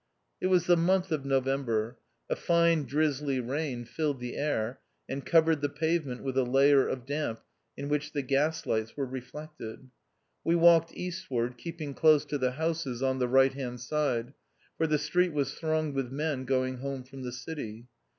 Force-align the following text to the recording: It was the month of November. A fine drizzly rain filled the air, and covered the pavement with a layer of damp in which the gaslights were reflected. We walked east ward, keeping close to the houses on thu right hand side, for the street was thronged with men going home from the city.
It 0.41 0.47
was 0.47 0.65
the 0.65 0.75
month 0.75 1.11
of 1.11 1.25
November. 1.25 1.99
A 2.27 2.35
fine 2.35 2.85
drizzly 2.85 3.39
rain 3.39 3.85
filled 3.85 4.19
the 4.19 4.35
air, 4.35 4.79
and 5.07 5.23
covered 5.23 5.61
the 5.61 5.69
pavement 5.69 6.23
with 6.23 6.35
a 6.39 6.43
layer 6.43 6.87
of 6.87 7.05
damp 7.05 7.39
in 7.77 7.87
which 7.87 8.11
the 8.11 8.23
gaslights 8.23 8.97
were 8.97 9.05
reflected. 9.05 9.91
We 10.43 10.55
walked 10.55 10.97
east 10.97 11.29
ward, 11.29 11.55
keeping 11.55 11.93
close 11.93 12.25
to 12.25 12.39
the 12.39 12.53
houses 12.53 13.03
on 13.03 13.19
thu 13.19 13.27
right 13.27 13.53
hand 13.53 13.79
side, 13.79 14.33
for 14.75 14.87
the 14.87 14.97
street 14.97 15.33
was 15.33 15.53
thronged 15.53 15.93
with 15.93 16.11
men 16.11 16.45
going 16.45 16.77
home 16.77 17.03
from 17.03 17.21
the 17.21 17.31
city. 17.31 17.85